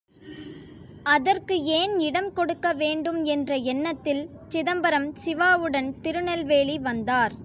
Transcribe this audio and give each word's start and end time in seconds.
அதற்கு 1.05 1.55
ஏன் 1.63 1.93
இடம் 1.99 2.33
கொடுக்க 2.33 2.73
வேண்டும் 2.73 3.23
என்ற 3.23 3.57
எண்ணத்தில், 3.73 4.23
சிதம்பரம், 4.47 5.09
சிவாவுடன் 5.15 5.89
திருநெல்வேலி 6.01 6.79
வந்தார். 6.79 7.35